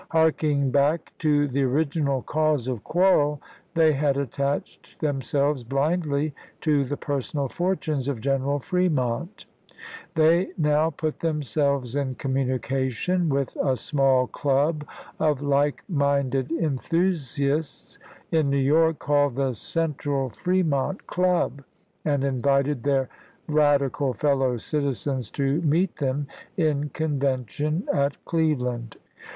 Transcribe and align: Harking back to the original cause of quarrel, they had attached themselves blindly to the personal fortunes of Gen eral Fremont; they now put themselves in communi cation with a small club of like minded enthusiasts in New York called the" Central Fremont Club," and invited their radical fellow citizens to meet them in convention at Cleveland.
Harking 0.09 0.71
back 0.71 1.13
to 1.19 1.47
the 1.47 1.61
original 1.61 2.23
cause 2.23 2.67
of 2.67 2.83
quarrel, 2.83 3.39
they 3.75 3.93
had 3.93 4.17
attached 4.17 4.99
themselves 4.99 5.63
blindly 5.63 6.33
to 6.61 6.83
the 6.83 6.97
personal 6.97 7.47
fortunes 7.47 8.07
of 8.07 8.19
Gen 8.19 8.41
eral 8.41 8.59
Fremont; 8.63 9.45
they 10.15 10.47
now 10.57 10.89
put 10.89 11.19
themselves 11.19 11.95
in 11.95 12.15
communi 12.15 12.59
cation 12.59 13.29
with 13.29 13.55
a 13.57 13.77
small 13.77 14.25
club 14.25 14.83
of 15.19 15.43
like 15.43 15.83
minded 15.87 16.51
enthusiasts 16.51 17.99
in 18.31 18.49
New 18.49 18.57
York 18.57 18.97
called 18.97 19.35
the" 19.35 19.53
Central 19.69 20.31
Fremont 20.31 21.05
Club," 21.05 21.63
and 22.03 22.23
invited 22.23 22.81
their 22.81 23.07
radical 23.47 24.13
fellow 24.15 24.57
citizens 24.57 25.29
to 25.29 25.61
meet 25.61 25.97
them 25.97 26.25
in 26.57 26.89
convention 26.89 27.87
at 27.93 28.17
Cleveland. 28.25 28.97